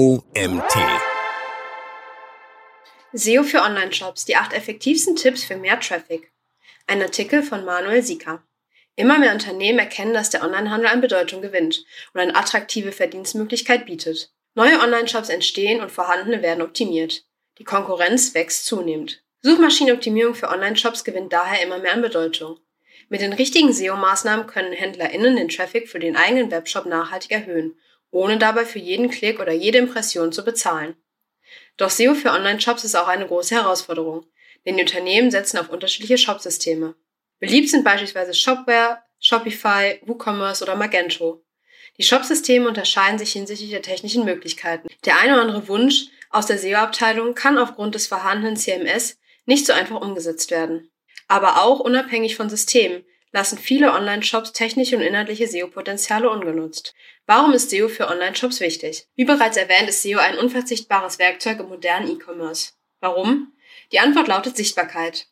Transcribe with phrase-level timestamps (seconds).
[0.00, 0.72] OMT.
[3.12, 6.32] SEO für Online-Shops, die acht effektivsten Tipps für mehr Traffic.
[6.86, 8.42] Ein Artikel von Manuel Sieker.
[8.96, 11.84] Immer mehr Unternehmen erkennen, dass der Onlinehandel an Bedeutung gewinnt
[12.14, 14.32] und eine attraktive Verdienstmöglichkeit bietet.
[14.54, 17.26] Neue Online-Shops entstehen und vorhandene werden optimiert.
[17.58, 19.22] Die Konkurrenz wächst zunehmend.
[19.42, 22.58] Suchmaschinenoptimierung für Online-Shops gewinnt daher immer mehr an Bedeutung.
[23.10, 27.76] Mit den richtigen SEO-Maßnahmen können HändlerInnen den Traffic für den eigenen Webshop nachhaltig erhöhen,
[28.10, 30.96] ohne dabei für jeden Klick oder jede Impression zu bezahlen.
[31.76, 34.26] Doch SEO für Online-Shops ist auch eine große Herausforderung,
[34.66, 36.94] denn die Unternehmen setzen auf unterschiedliche Shopsysteme.
[37.38, 41.42] Beliebt sind beispielsweise Shopware, Shopify, WooCommerce oder Magento.
[41.98, 44.88] Die Shopsysteme unterscheiden sich hinsichtlich der technischen Möglichkeiten.
[45.04, 49.72] Der eine oder andere Wunsch aus der SEO-Abteilung kann aufgrund des vorhandenen CMS nicht so
[49.72, 50.90] einfach umgesetzt werden.
[51.28, 56.94] Aber auch unabhängig von Systemen lassen viele Online-Shops technische und inhaltliche SEO-Potenziale ungenutzt.
[57.26, 59.06] Warum ist SEO für Online-Shops wichtig?
[59.14, 62.72] Wie bereits erwähnt, ist SEO ein unverzichtbares Werkzeug im modernen E-Commerce.
[63.00, 63.52] Warum?
[63.92, 65.26] Die Antwort lautet Sichtbarkeit.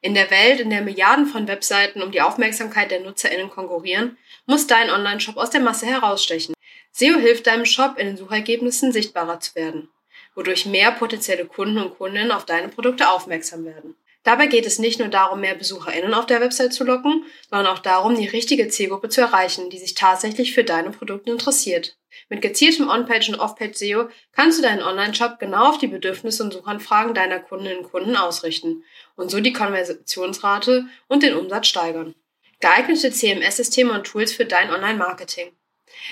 [0.00, 4.66] In der Welt, in der Milliarden von Webseiten um die Aufmerksamkeit der NutzerInnen konkurrieren, muss
[4.66, 6.54] dein Online-Shop aus der Masse herausstechen.
[6.92, 9.88] SEO hilft deinem Shop, in den Suchergebnissen sichtbarer zu werden,
[10.34, 13.96] wodurch mehr potenzielle Kunden und Kundinnen auf deine Produkte aufmerksam werden.
[14.24, 17.78] Dabei geht es nicht nur darum, mehr BesucherInnen auf der Website zu locken, sondern auch
[17.78, 21.98] darum, die richtige Zielgruppe zu erreichen, die sich tatsächlich für deine Produkte interessiert.
[22.30, 26.54] Mit gezieltem On-Page und Off-Page SEO kannst du deinen Online-Shop genau auf die Bedürfnisse und
[26.54, 28.82] Suchanfragen deiner Kundinnen und Kunden ausrichten
[29.14, 32.14] und so die Konversionsrate und den Umsatz steigern.
[32.60, 35.52] Geeignete CMS-Systeme und Tools für dein Online-Marketing.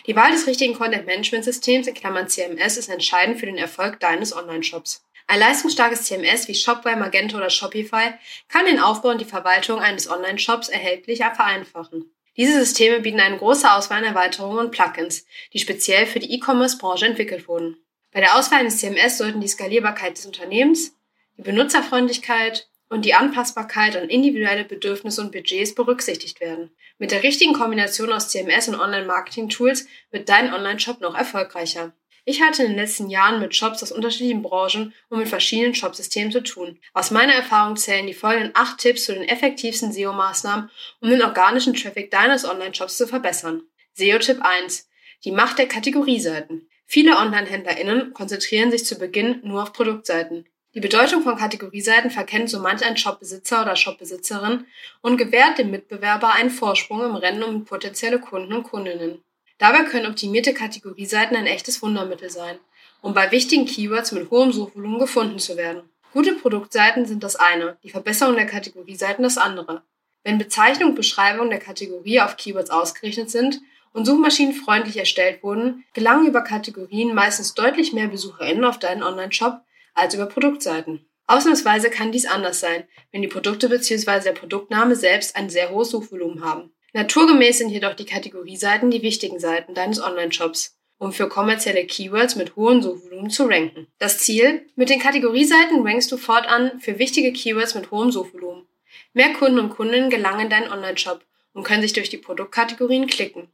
[0.06, 5.02] Die Wahl des richtigen Content-Management-Systems in Klammern CMS ist entscheidend für den Erfolg deines Online-Shops.
[5.32, 8.10] Ein leistungsstarkes CMS wie Shopware, Magento oder Shopify
[8.48, 12.14] kann den Aufbau und die Verwaltung eines Online-Shops erhältlich vereinfachen.
[12.36, 17.06] Diese Systeme bieten eine große Auswahl an Erweiterungen und Plugins, die speziell für die E-Commerce-Branche
[17.06, 17.78] entwickelt wurden.
[18.12, 20.94] Bei der Auswahl eines CMS sollten die Skalierbarkeit des Unternehmens,
[21.38, 26.76] die Benutzerfreundlichkeit und die Anpassbarkeit an individuelle Bedürfnisse und Budgets berücksichtigt werden.
[26.98, 31.94] Mit der richtigen Kombination aus CMS und Online-Marketing-Tools wird dein Online-Shop noch erfolgreicher.
[32.24, 36.30] Ich hatte in den letzten Jahren mit Shops aus unterschiedlichen Branchen und mit verschiedenen Shopsystemen
[36.30, 36.78] zu tun.
[36.92, 41.74] Aus meiner Erfahrung zählen die folgenden acht Tipps zu den effektivsten SEO-Maßnahmen, um den organischen
[41.74, 43.62] Traffic deines Online-Shops zu verbessern.
[43.94, 44.88] SEO-Tipp 1.
[45.24, 46.68] Die Macht der Kategorieseiten.
[46.86, 50.46] Viele Online-HändlerInnen konzentrieren sich zu Beginn nur auf Produktseiten.
[50.74, 54.66] Die Bedeutung von Kategorieseiten verkennt so manch ein Shopbesitzer oder Shopbesitzerin
[55.00, 59.22] und gewährt dem Mitbewerber einen Vorsprung im Rennen um potenzielle Kunden und Kundinnen.
[59.62, 62.58] Dabei können optimierte Kategorieseiten ein echtes Wundermittel sein,
[63.00, 65.88] um bei wichtigen Keywords mit hohem Suchvolumen gefunden zu werden.
[66.12, 69.84] Gute Produktseiten sind das eine, die Verbesserung der Kategorieseiten das andere.
[70.24, 73.60] Wenn Bezeichnung und Beschreibung der Kategorie auf Keywords ausgerichtet sind
[73.92, 79.60] und Suchmaschinen freundlich erstellt wurden, gelangen über Kategorien meistens deutlich mehr BesucherInnen auf deinen Online-Shop
[79.94, 81.06] als über Produktseiten.
[81.28, 84.24] Ausnahmsweise kann dies anders sein, wenn die Produkte bzw.
[84.24, 86.72] der Produktname selbst ein sehr hohes Suchvolumen haben.
[86.92, 92.54] Naturgemäß sind jedoch die Kategorieseiten die wichtigen Seiten deines Online-Shops, um für kommerzielle Keywords mit
[92.54, 93.86] hohem Suchvolumen zu ranken.
[93.98, 94.66] Das Ziel?
[94.76, 98.66] Mit den Kategorieseiten rankst du fortan für wichtige Keywords mit hohem Suchvolumen.
[99.14, 103.50] Mehr Kunden und Kundinnen gelangen in deinen Online-Shop und können sich durch die Produktkategorien klicken.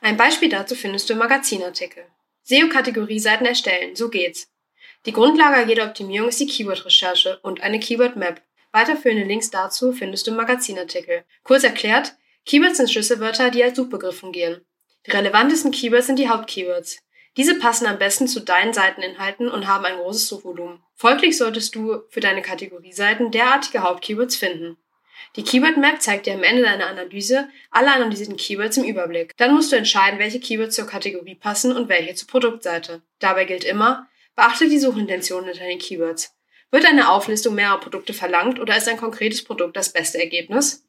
[0.00, 2.04] Ein Beispiel dazu findest du im Magazinartikel.
[2.44, 4.50] SEO-Kategorieseiten erstellen, so geht's.
[5.04, 8.40] Die Grundlage jeder Optimierung ist die Keyword-Recherche und eine Keyword-Map.
[8.72, 11.24] Weiterführende Links dazu findest du im Magazinartikel.
[11.42, 12.14] Kurz erklärt,
[12.46, 14.64] Keywords sind Schlüsselwörter, die als Suchbegriff fungieren.
[15.06, 16.98] Die relevantesten Keywords sind die Hauptkeywords.
[17.36, 20.82] Diese passen am besten zu deinen Seiteninhalten und haben ein großes Suchvolumen.
[20.94, 24.76] Folglich solltest du für deine Kategorieseiten derartige Hauptkeywords finden.
[25.36, 29.36] Die Keyword Map zeigt dir am Ende deiner Analyse alle analysierten Keywords im Überblick.
[29.36, 33.02] Dann musst du entscheiden, welche Keywords zur Kategorie passen und welche zur Produktseite.
[33.18, 36.34] Dabei gilt immer, beachte die Suchintention hinter den Keywords.
[36.70, 40.87] Wird eine Auflistung mehrerer Produkte verlangt oder ist ein konkretes Produkt das beste Ergebnis?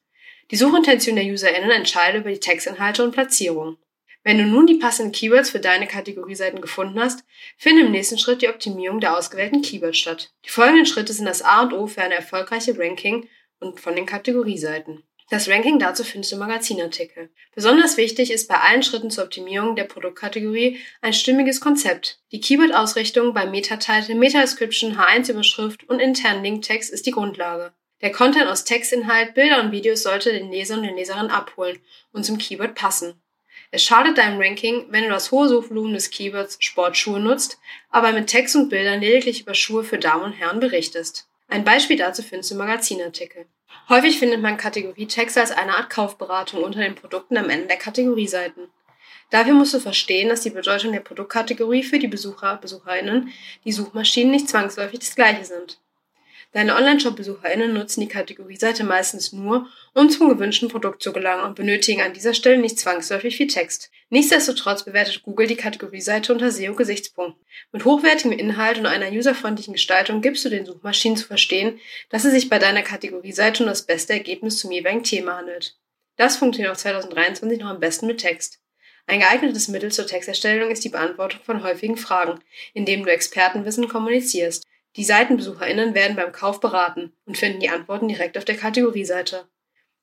[0.51, 3.77] Die Suchintention der UserInnen entscheidet über die Textinhalte und Platzierung.
[4.23, 7.23] Wenn du nun die passenden Keywords für deine Kategorieseiten gefunden hast,
[7.57, 10.34] finde im nächsten Schritt die Optimierung der ausgewählten Keywords statt.
[10.46, 13.29] Die folgenden Schritte sind das A und O für eine erfolgreiche Ranking
[13.59, 15.03] und von den Kategorieseiten.
[15.29, 17.29] Das Ranking dazu findest du im Magazinartikel.
[17.53, 22.19] Besonders wichtig ist bei allen Schritten zur Optimierung der Produktkategorie ein stimmiges Konzept.
[22.31, 27.73] Die Keyword-Ausrichtung beim Meta-Title, Meta-Description, H1-Überschrift und internen Linktext ist die Grundlage.
[28.01, 31.79] Der Content aus Textinhalt, Bilder und Videos sollte den Leser und den Leserinnen abholen
[32.13, 33.22] und zum Keyword passen.
[33.72, 37.59] Es schadet deinem Ranking, wenn du das hohe Suchvolumen des Keywords Sportschuhe nutzt,
[37.90, 41.28] aber mit Text und Bildern lediglich über Schuhe für Damen und Herren berichtest.
[41.49, 43.46] Ein Beispiel dazu findest du im Magazinartikel.
[43.90, 48.69] Häufig findet man Kategorietexte als eine Art Kaufberatung unter den Produkten am Ende der Kategorieseiten.
[49.29, 53.31] Dafür musst du verstehen, dass die Bedeutung der Produktkategorie für die Besucher, Besucherinnen,
[53.66, 55.79] die Suchmaschinen nicht zwangsläufig das gleiche sind.
[56.51, 62.01] Deine Online-Shop-BesucherInnen nutzen die Kategorieseite meistens nur, um zum gewünschten Produkt zu gelangen und benötigen
[62.01, 63.91] an dieser Stelle nicht zwangsläufig viel Text.
[64.09, 67.46] Nichtsdestotrotz bewertet Google die Kategorieseite unter SEO-Gesichtspunkten.
[67.72, 71.79] Mit hochwertigem Inhalt und einer userfreundlichen Gestaltung gibst du den Suchmaschinen zu verstehen,
[72.09, 75.78] dass es sich bei deiner Kategorieseite um das beste Ergebnis zum jeweiligen Thema handelt.
[76.16, 78.59] Das funktioniert auch 2023 noch am besten mit Text.
[79.05, 82.40] Ein geeignetes Mittel zur Texterstellung ist die Beantwortung von häufigen Fragen,
[82.73, 84.66] indem du Expertenwissen kommunizierst.
[84.99, 89.47] Die SeitenbesucherInnen werden beim Kauf beraten und finden die Antworten direkt auf der Kategorieseite.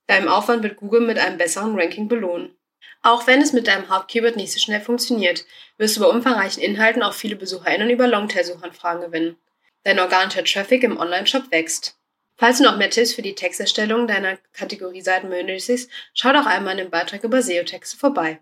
[0.07, 2.57] Deinem Aufwand wird Google mit einem besseren Ranking belohnen.
[3.03, 5.45] Auch wenn es mit deinem Hauptkeyword nicht so schnell funktioniert,
[5.77, 9.37] wirst du bei umfangreichen Inhalten auch viele BesucherInnen über Longtail-Suchanfragen gewinnen.
[9.83, 11.99] Dein organischer Traffic im Online-Shop wächst.
[12.35, 16.85] Falls du noch mehr Tipps für die Texterstellung deiner Kategorieseiten benötigst, schau doch einmal in
[16.85, 18.39] dem Beitrag über SEO-Texte vorbei.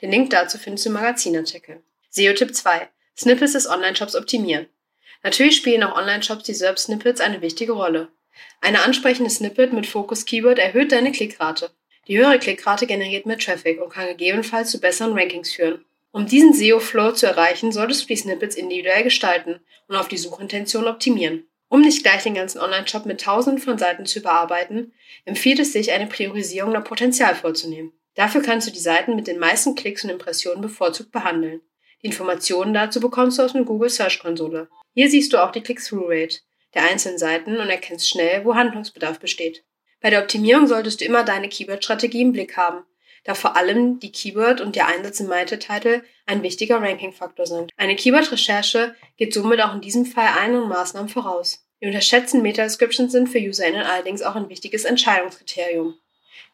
[0.00, 1.82] Den Link dazu findest du im Magazinartikel.
[2.10, 2.90] SEO-Tipp 2.
[3.18, 4.68] Snippets des Online-Shops optimieren.
[5.22, 8.08] Natürlich spielen auch Online-Shops die SERP-Snippets eine wichtige Rolle.
[8.60, 11.70] Eine ansprechende Snippet mit Fokus-Keyword erhöht deine Klickrate.
[12.08, 15.84] Die höhere Klickrate generiert mehr Traffic und kann gegebenenfalls zu besseren Rankings führen.
[16.12, 20.86] Um diesen SEO-Flow zu erreichen, solltest du die Snippets individuell gestalten und auf die Suchintention
[20.86, 21.46] optimieren.
[21.68, 24.92] Um nicht gleich den ganzen Online-Shop mit tausenden von Seiten zu überarbeiten,
[25.24, 27.92] empfiehlt es sich, eine Priorisierung nach Potenzial vorzunehmen.
[28.14, 31.60] Dafür kannst du die Seiten mit den meisten Klicks und Impressionen bevorzugt behandeln.
[32.06, 34.68] Informationen dazu bekommst du aus der Google Search Konsole.
[34.94, 36.38] Hier siehst du auch die Click-Through-Rate
[36.74, 39.64] der einzelnen Seiten und erkennst schnell, wo Handlungsbedarf besteht.
[40.00, 42.84] Bei der Optimierung solltest du immer deine Keyword-Strategie im Blick haben,
[43.24, 47.72] da vor allem die Keyword und der Einsatz im Meta-Title ein wichtiger Ranking-Faktor sind.
[47.76, 51.66] Eine Keyword-Recherche geht somit auch in diesem Fall ein und Maßnahmen voraus.
[51.80, 55.94] Die unterschätzten Meta-Descriptions sind für UserInnen allerdings auch ein wichtiges Entscheidungskriterium.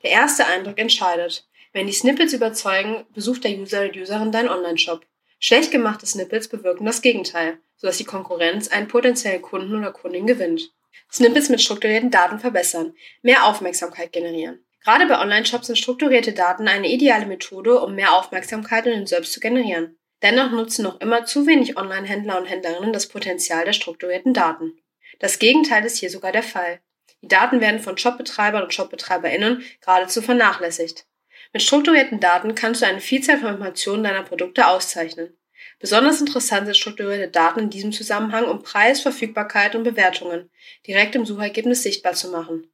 [0.02, 1.46] Der erste Eindruck entscheidet.
[1.72, 5.04] Wenn die Snippets überzeugen, besucht der User oder Userin deinen Online-Shop.
[5.44, 10.70] Schlecht gemachte Snippets bewirken das Gegenteil sodass die Konkurrenz einen potenziellen Kunden oder Kundin gewinnt.
[11.10, 14.64] Snippets mit strukturierten Daten verbessern, mehr Aufmerksamkeit generieren.
[14.84, 19.32] Gerade bei Online-Shops sind strukturierte Daten eine ideale Methode, um mehr Aufmerksamkeit in den Selbst
[19.32, 19.98] zu generieren.
[20.22, 24.78] Dennoch nutzen noch immer zu wenig Online-Händler und Händlerinnen das Potenzial der strukturierten Daten.
[25.18, 26.80] Das Gegenteil ist hier sogar der Fall.
[27.22, 31.04] Die Daten werden von Shopbetreibern und ShopbetreiberInnen geradezu vernachlässigt.
[31.52, 35.36] Mit strukturierten Daten kannst du eine Vielzahl von Informationen deiner Produkte auszeichnen.
[35.78, 40.50] Besonders interessant sind strukturierte Daten in diesem Zusammenhang, um Preis, Verfügbarkeit und Bewertungen
[40.86, 42.70] direkt im Suchergebnis sichtbar zu machen.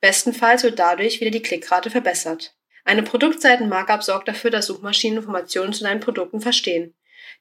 [0.00, 2.54] Bestenfalls wird dadurch wieder die Klickrate verbessert.
[2.84, 6.94] Eine Produktseitenmarkup sorgt dafür, dass Suchmaschinen Informationen zu deinen Produkten verstehen.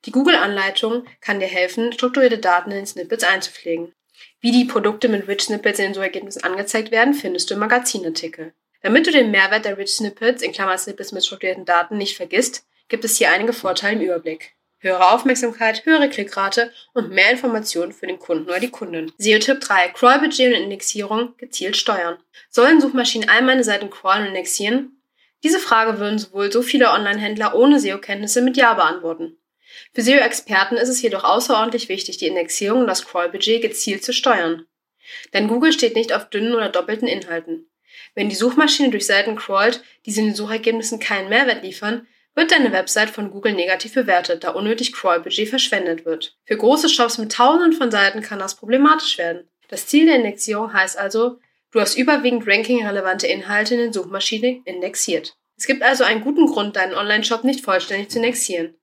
[0.06, 3.94] Die Google-Anleitung kann dir helfen, strukturierte Daten in Snippets einzupflegen.
[4.40, 8.54] Wie die Produkte mit Rich Snippets in den Suchergebnissen angezeigt werden, findest du im Magazinartikel.
[8.86, 12.68] Damit du den Mehrwert der Rich Snippets in Klammer Snippets mit strukturierten Daten nicht vergisst,
[12.88, 18.06] gibt es hier einige Vorteile im Überblick höhere Aufmerksamkeit, höhere Klickrate und mehr Informationen für
[18.06, 19.12] den Kunden oder die Kundin.
[19.18, 19.88] SEO-Tipp 3.
[19.88, 22.18] Crawl-Budget und Indexierung gezielt steuern.
[22.52, 25.02] Sollen Suchmaschinen all meine Seiten crawlen und indexieren?
[25.44, 29.36] Diese Frage würden sowohl so viele Online-Händler ohne SEO-Kenntnisse mit Ja beantworten.
[29.96, 34.68] Für SEO-Experten ist es jedoch außerordentlich wichtig, die Indexierung und das Crawl-Budget gezielt zu steuern.
[35.34, 37.68] Denn Google steht nicht auf dünnen oder doppelten Inhalten.
[38.16, 42.52] Wenn die Suchmaschine durch Seiten crawlt, die sie in den Suchergebnissen keinen Mehrwert liefern, wird
[42.52, 46.38] deine Website von Google negativ bewertet, da unnötig Crawl-Budget verschwendet wird.
[46.46, 49.48] Für große Shops mit tausenden von Seiten kann das problematisch werden.
[49.70, 51.40] Das Ziel der Indexierung heißt also,
[51.72, 55.36] du hast überwiegend ranking-relevante Inhalte in den Suchmaschinen indexiert.
[55.58, 58.76] Es gibt also einen guten Grund, deinen Online-Shop nicht vollständig zu indexieren.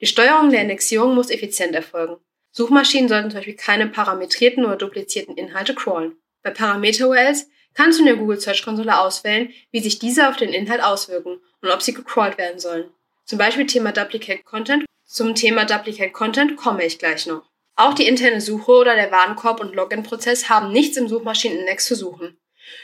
[0.00, 2.16] Die Steuerung der Indexierung muss effizient erfolgen.
[2.52, 6.16] Suchmaschinen sollten zum Beispiel keine parametrierten oder duplizierten Inhalte crawlen.
[6.42, 10.52] Bei Parameter-URLs kannst du in der Google Search Konsole auswählen, wie sich diese auf den
[10.52, 12.90] Inhalt auswirken und ob sie gecrawlt werden sollen.
[13.24, 14.84] Zum Beispiel Thema Duplicate Content.
[15.06, 17.48] Zum Thema Duplicate Content komme ich gleich noch.
[17.76, 22.36] Auch die interne Suche oder der Warenkorb- und Login-Prozess haben nichts im Suchmaschinenindex zu suchen.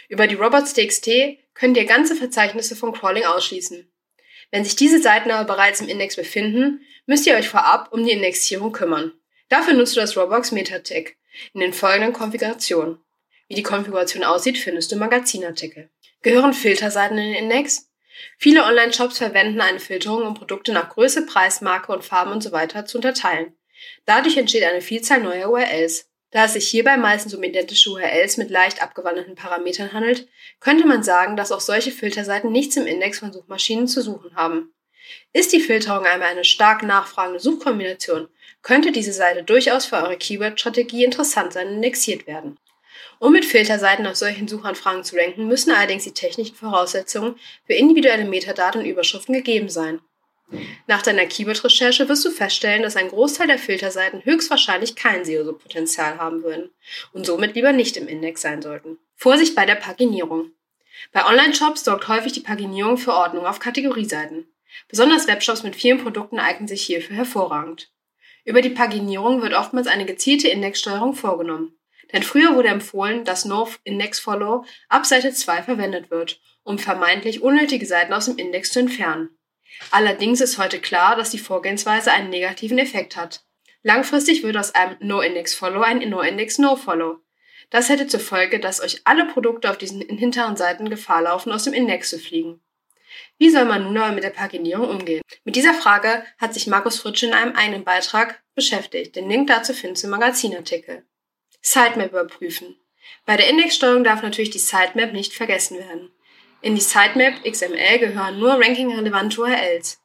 [0.08, 1.10] Über die Robots.txt
[1.54, 3.90] könnt ihr ganze Verzeichnisse von Crawling ausschließen.
[4.52, 8.12] Wenn sich diese Seiten aber bereits im Index befinden, müsst ihr euch vorab um die
[8.12, 9.12] Indexierung kümmern.
[9.48, 11.16] Dafür nutzt du das Robox Meta-Tag
[11.52, 13.03] in den folgenden Konfigurationen.
[13.48, 15.90] Wie die Konfiguration aussieht, findest du im Magazinartikel.
[16.22, 17.90] Gehören Filterseiten in den Index?
[18.38, 22.68] Viele Online-Shops verwenden eine Filterung, um Produkte nach Größe, Preis, Marke und Farben usw.
[22.72, 23.54] So zu unterteilen.
[24.06, 26.10] Dadurch entsteht eine Vielzahl neuer URLs.
[26.30, 30.26] Da es sich hierbei meistens um identische URLs mit leicht abgewandelten Parametern handelt,
[30.58, 34.74] könnte man sagen, dass auch solche Filterseiten nichts im Index von Suchmaschinen zu suchen haben.
[35.32, 38.28] Ist die Filterung einmal eine stark nachfragende Suchkombination,
[38.62, 42.58] könnte diese Seite durchaus für eure Keyword-Strategie interessant sein und indexiert werden.
[43.18, 48.24] Um mit Filterseiten auf solchen Suchanfragen zu ranken, müssen allerdings die technischen Voraussetzungen für individuelle
[48.24, 50.00] Metadaten und Überschriften gegeben sein.
[50.86, 56.42] Nach deiner Keyword-Recherche wirst du feststellen, dass ein Großteil der Filterseiten höchstwahrscheinlich kein SEO-Potenzial haben
[56.42, 56.70] würden
[57.12, 58.98] und somit lieber nicht im Index sein sollten.
[59.16, 60.50] Vorsicht bei der Paginierung.
[61.12, 64.46] Bei Online-Shops sorgt häufig die Paginierung für Ordnung auf Kategorieseiten.
[64.88, 67.90] Besonders Webshops mit vielen Produkten eignen sich hierfür hervorragend.
[68.44, 71.74] Über die Paginierung wird oftmals eine gezielte Indexsteuerung vorgenommen.
[72.14, 78.12] Denn früher wurde empfohlen, dass No-Index-Follow ab Seite 2 verwendet wird, um vermeintlich unnötige Seiten
[78.12, 79.30] aus dem Index zu entfernen.
[79.90, 83.44] Allerdings ist heute klar, dass die Vorgehensweise einen negativen Effekt hat.
[83.82, 87.18] Langfristig wird aus einem No-Index-Follow ein No-Index-No-Follow.
[87.70, 91.64] Das hätte zur Folge, dass euch alle Produkte auf diesen hinteren Seiten Gefahr laufen, aus
[91.64, 92.60] dem Index zu fliegen.
[93.38, 95.22] Wie soll man nun aber mit der Paginierung umgehen?
[95.42, 99.16] Mit dieser Frage hat sich Markus Fritsch in einem eigenen Beitrag beschäftigt.
[99.16, 101.04] Den Link dazu findest du im Magazinartikel.
[101.66, 102.76] Sitemap überprüfen.
[103.24, 106.12] Bei der Indexsteuerung darf natürlich die Sitemap nicht vergessen werden.
[106.60, 109.98] In die Sitemap XML gehören nur ranking-relevante URLs.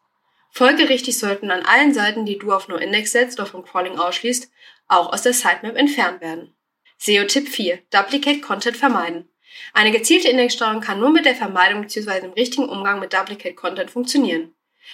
[0.52, 4.50] Folgerichtig sollten an allen Seiten, die du auf NoIndex setzt oder vom Crawling ausschließt,
[4.88, 6.56] auch aus der Sitemap entfernt werden.
[6.98, 7.80] SEO-Tipp 4.
[7.92, 9.28] Duplicate Content vermeiden.
[9.74, 12.22] Eine gezielte Indexsteuerung kann nur mit der Vermeidung bzw.
[12.22, 14.54] dem richtigen Umgang mit Duplicate Content funktionieren.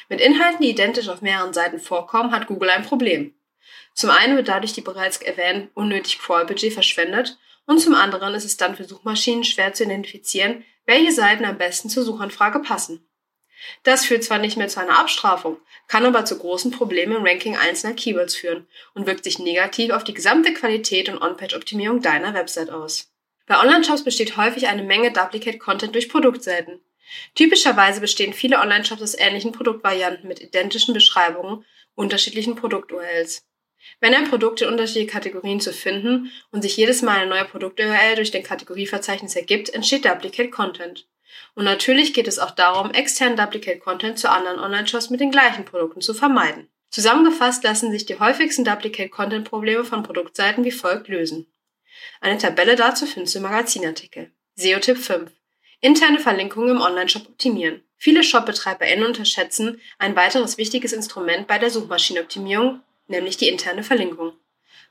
[0.10, 3.35] Mit Inhalten, die identisch auf mehreren Seiten vorkommen, hat Google ein Problem.
[3.96, 8.58] Zum einen wird dadurch die bereits erwähnt unnötig Crawl-Budget verschwendet und zum anderen ist es
[8.58, 13.08] dann für Suchmaschinen schwer zu identifizieren, welche Seiten am besten zur Suchanfrage passen.
[13.84, 17.56] Das führt zwar nicht mehr zu einer Abstrafung, kann aber zu großen Problemen im Ranking
[17.56, 22.70] einzelner Keywords führen und wirkt sich negativ auf die gesamte Qualität und On-Page-Optimierung deiner Website
[22.70, 23.12] aus.
[23.48, 26.82] Bei Online-Shops besteht häufig eine Menge Duplicate-Content durch Produktseiten.
[27.34, 31.64] Typischerweise bestehen viele Online-Shops aus ähnlichen Produktvarianten mit identischen Beschreibungen
[31.96, 33.46] unterschiedlichen Produkt-URLs.
[34.00, 38.16] Wenn ein Produkt in unterschiedliche Kategorien zu finden und sich jedes Mal eine neue Produkt-URL
[38.16, 41.08] durch den Kategorieverzeichnis ergibt, entsteht Duplicate Content.
[41.54, 45.66] Und natürlich geht es auch darum, externen Duplicate Content zu anderen Online-Shops mit den gleichen
[45.66, 46.70] Produkten zu vermeiden.
[46.90, 51.48] Zusammengefasst lassen sich die häufigsten Duplicate Content Probleme von Produktseiten wie folgt lösen.
[52.22, 54.32] Eine Tabelle dazu findest du im Magazinartikel.
[54.56, 55.32] SEO-Tipp 5.
[55.82, 57.84] Interne Verlinkungen im Online-Shop optimieren.
[57.98, 64.34] Viele Shop-BetreiberInnen unterschätzen ein weiteres wichtiges Instrument bei der Suchmaschinenoptimierung, nämlich die interne Verlinkung.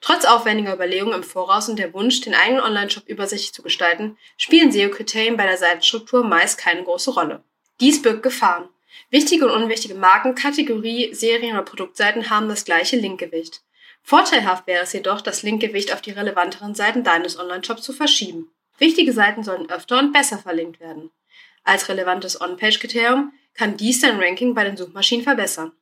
[0.01, 4.71] Trotz aufwendiger Überlegungen im Voraus und der Wunsch, den eigenen Online-Shop übersichtlich zu gestalten, spielen
[4.71, 7.43] SEO-Kriterien bei der Seitenstruktur meist keine große Rolle.
[7.81, 8.69] Dies birgt Gefahren.
[9.11, 13.63] Wichtige und unwichtige Marken, Kategorie, Serien oder Produktseiten haben das gleiche Linkgewicht.
[14.03, 18.51] Vorteilhaft wäre es jedoch, das Linkgewicht auf die relevanteren Seiten deines Online-Shops zu verschieben.
[18.79, 21.11] Wichtige Seiten sollen öfter und besser verlinkt werden.
[21.63, 25.73] Als relevantes On-Page-Kriterium kann dies dein Ranking bei den Suchmaschinen verbessern.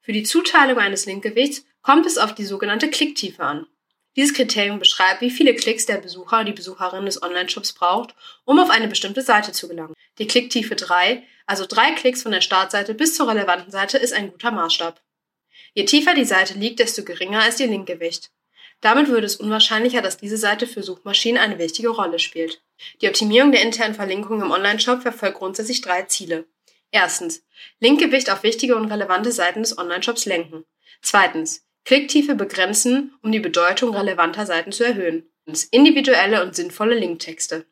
[0.00, 3.66] Für die Zuteilung eines Linkgewichts kommt es auf die sogenannte Klicktiefe an.
[4.14, 8.14] Dieses Kriterium beschreibt, wie viele Klicks der Besucher oder die Besucherin des Online-Shops braucht,
[8.44, 9.94] um auf eine bestimmte Seite zu gelangen.
[10.18, 14.30] Die Klicktiefe 3, also drei Klicks von der Startseite bis zur relevanten Seite, ist ein
[14.30, 15.00] guter Maßstab.
[15.72, 18.32] Je tiefer die Seite liegt, desto geringer ist ihr Linkgewicht.
[18.82, 22.60] Damit würde es unwahrscheinlicher, dass diese Seite für Suchmaschinen eine wichtige Rolle spielt.
[23.00, 26.44] Die Optimierung der internen Verlinkung im Online-Shop verfolgt grundsätzlich drei Ziele.
[26.90, 27.46] Erstens,
[27.80, 30.66] Linkgewicht auf wichtige und relevante Seiten des Online-Shops lenken.
[31.00, 35.26] Zweitens, Klicktiefe begrenzen, um die Bedeutung relevanter Seiten zu erhöhen.
[35.70, 37.64] Individuelle und sinnvolle Linktexte.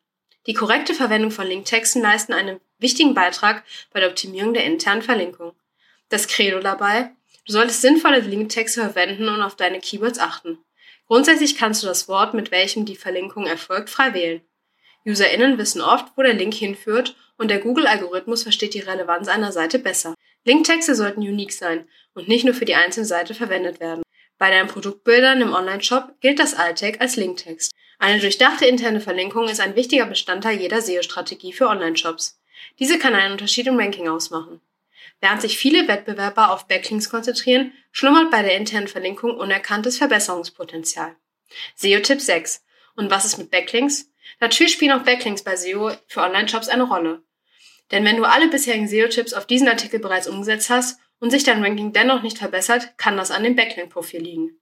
[0.47, 5.51] Die korrekte Verwendung von Linktexten leisten einen wichtigen Beitrag bei der Optimierung der internen Verlinkung.
[6.09, 7.11] Das Credo dabei,
[7.45, 10.57] du solltest sinnvolle Linktexte verwenden und auf deine Keywords achten.
[11.05, 14.41] Grundsätzlich kannst du das Wort, mit welchem die Verlinkung erfolgt, frei wählen.
[15.05, 19.77] UserInnen wissen oft, wo der Link hinführt und der Google-Algorithmus versteht die Relevanz einer Seite
[19.77, 20.15] besser.
[20.43, 24.01] Linktexte sollten unique sein und nicht nur für die einzelne Seite verwendet werden.
[24.37, 27.73] Bei deinen Produktbildern im Online-Shop gilt das Alt-Tag als Linktext.
[27.99, 32.39] Eine durchdachte interne Verlinkung ist ein wichtiger Bestandteil jeder SEO-Strategie für Online-Shops.
[32.77, 34.61] Diese kann einen Unterschied im Ranking ausmachen.
[35.19, 41.15] Während sich viele Wettbewerber auf Backlinks konzentrieren, schlummert bei der internen Verlinkung unerkanntes Verbesserungspotenzial.
[41.75, 42.63] SEO-Tipp 6.
[42.95, 44.11] Und was ist mit Backlinks?
[44.39, 47.23] Natürlich spielen auch Backlinks bei SEO für Online-Shops eine Rolle.
[47.91, 51.63] Denn wenn du alle bisherigen SEO-Tipps auf diesen Artikel bereits umgesetzt hast und sich dein
[51.63, 54.59] Ranking dennoch nicht verbessert, kann das an dem Backlink-Profil liegen.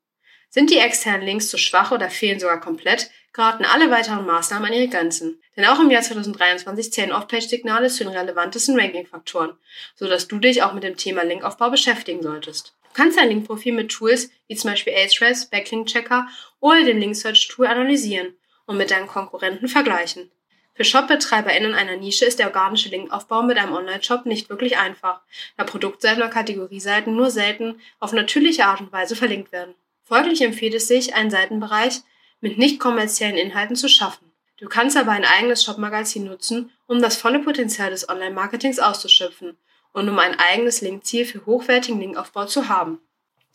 [0.50, 4.74] Sind die externen Links zu schwach oder fehlen sogar komplett, geraten alle weiteren Maßnahmen an
[4.74, 5.42] ihre Grenzen.
[5.58, 9.58] Denn auch im Jahr 2023 zählen Off-Page-Signale zu den relevantesten Ranking-Faktoren,
[9.96, 12.74] sodass du dich auch mit dem Thema Linkaufbau beschäftigen solltest.
[12.84, 16.28] Du kannst dein Linkprofil mit Tools wie zum Beispiel Ahrefs, Backlink-Checker
[16.62, 18.36] oder dem Link-Search-Tool analysieren
[18.66, 20.32] und mit deinen Konkurrenten vergleichen.
[20.76, 25.22] Für ShopbetreiberInnen einer Nische ist der organische Linkaufbau mit einem Online-Shop nicht wirklich einfach,
[25.56, 29.74] da Produktseiten oder Kategorieseiten nur selten auf natürliche Art und Weise verlinkt werden.
[30.04, 32.02] Folglich empfiehlt es sich, einen Seitenbereich
[32.42, 34.34] mit nicht kommerziellen Inhalten zu schaffen.
[34.58, 39.58] Du kannst aber ein eigenes Shopmagazin nutzen, um das volle Potenzial des Online-Marketings auszuschöpfen
[39.94, 43.00] und um ein eigenes Linkziel für hochwertigen Linkaufbau zu haben.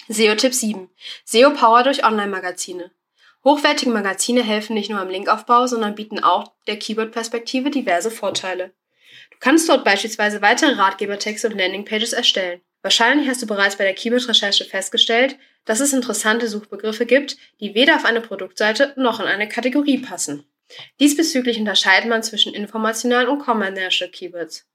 [0.08, 0.88] SEO-Tipp 7.
[1.26, 2.90] SEO-Power durch Online-Magazine.
[3.42, 8.72] Hochwertige Magazine helfen nicht nur am Linkaufbau, sondern bieten auch der Keyword-Perspektive diverse Vorteile.
[9.30, 12.60] Du kannst dort beispielsweise weitere Ratgebertexte und Landingpages erstellen.
[12.82, 17.96] Wahrscheinlich hast du bereits bei der Keyword-Recherche festgestellt, dass es interessante Suchbegriffe gibt, die weder
[17.96, 20.44] auf eine Produktseite noch in eine Kategorie passen.
[21.00, 24.66] Diesbezüglich unterscheidet man zwischen informationalen und commercial Keywords.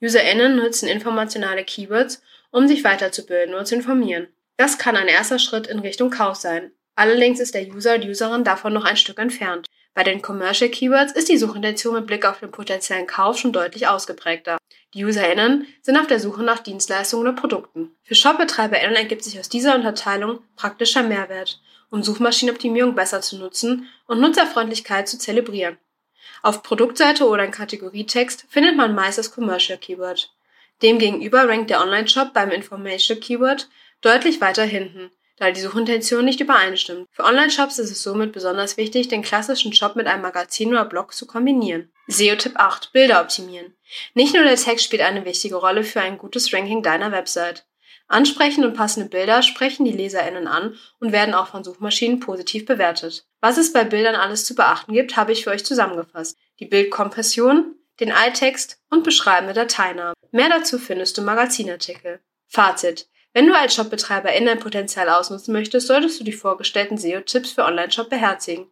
[0.00, 4.28] UserInnen nutzen informationale Keywords, um sich weiterzubilden und zu informieren.
[4.56, 6.72] Das kann ein erster Schritt in Richtung Kauf sein.
[6.96, 9.66] Allerdings ist der User oder Userin davon noch ein Stück entfernt.
[9.92, 13.86] Bei den Commercial Keywords ist die Suchintention mit Blick auf den potenziellen Kauf schon deutlich
[13.86, 14.58] ausgeprägter.
[14.94, 17.94] Die UserInnen sind auf der Suche nach Dienstleistungen oder Produkten.
[18.02, 21.60] Für ShopbetreiberInnen ergibt sich aus dieser Unterteilung praktischer Mehrwert,
[21.90, 25.76] um Suchmaschinenoptimierung besser zu nutzen und Nutzerfreundlichkeit zu zelebrieren.
[26.42, 30.32] Auf Produktseite oder in Kategorietext findet man meist das Commercial Keyword.
[30.82, 33.68] Demgegenüber rankt der Online-Shop beim Informational Keyword
[34.00, 37.08] deutlich weiter hinten, da die Suchintention nicht übereinstimmt.
[37.12, 41.14] Für Online-Shops ist es somit besonders wichtig, den klassischen Shop mit einem Magazin oder Blog
[41.14, 41.92] zu kombinieren.
[42.08, 42.92] SEO-Tipp 8.
[42.92, 43.74] Bilder optimieren.
[44.14, 47.66] Nicht nur der Text spielt eine wichtige Rolle für ein gutes Ranking deiner Website.
[48.08, 53.26] Ansprechende und passende Bilder sprechen die LeserInnen an und werden auch von Suchmaschinen positiv bewertet.
[53.40, 56.36] Was es bei Bildern alles zu beachten gibt, habe ich für euch zusammengefasst.
[56.60, 60.14] Die Bildkompression, den Alttext und beschreibende Dateinamen.
[60.30, 62.20] Mehr dazu findest du im Magazinartikel.
[62.46, 63.08] Fazit.
[63.36, 67.64] Wenn du als Shopbetreiber in dein Potenzial ausnutzen möchtest, solltest du die vorgestellten SEO-Tipps für
[67.64, 68.66] Online-Shop beherzigen.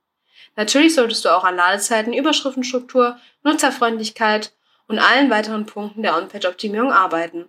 [0.57, 4.55] Natürlich solltest du auch an Ladezeiten, Überschriftenstruktur, Nutzerfreundlichkeit
[4.89, 7.45] und allen weiteren Punkten der On-Page-Optimierung arbeiten.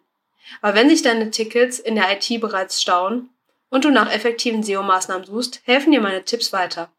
[0.62, 3.29] Aber wenn sich deine Tickets in der IT bereits stauen
[3.69, 6.91] und du nach effektiven SEO-Maßnahmen suchst, helfen dir meine Tipps weiter.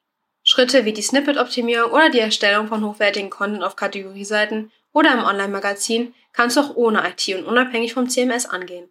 [0.42, 6.14] Schritte wie die Snippet-Optimierung oder die Erstellung von hochwertigen Content auf Kategorieseiten oder im Online-Magazin
[6.32, 8.88] kannst du auch ohne IT und unabhängig vom CMS angehen.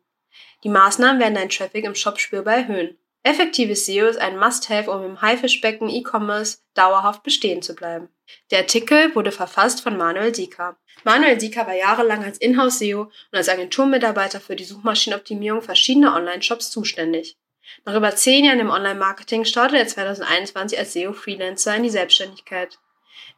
[0.66, 2.98] Die Maßnahmen werden deinen Traffic im Shop spürbar erhöhen.
[3.22, 8.10] Effektives SEO ist ein Must-Have, um im Haifischbecken E-Commerce dauerhaft bestehen zu bleiben.
[8.50, 10.76] Der Artikel wurde verfasst von Manuel Sieker.
[11.04, 17.38] Manuel Sieker war jahrelang als Inhouse-SEO und als Agenturmitarbeiter für die Suchmaschinenoptimierung verschiedener Online-Shops zuständig.
[17.84, 22.80] Nach über zehn Jahren im Online-Marketing startete er 2021 als SEO-Freelancer in die Selbstständigkeit.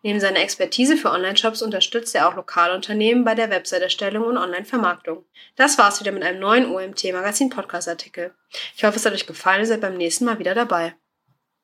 [0.03, 5.25] Neben seiner Expertise für Online-Shops unterstützt er auch Lokalunternehmen bei der Website-Erstellung und Online-Vermarktung.
[5.55, 8.33] Das war's wieder mit einem neuen OMT-Magazin-Podcast-Artikel.
[8.75, 10.95] Ich hoffe, es hat euch gefallen und seid beim nächsten Mal wieder dabei.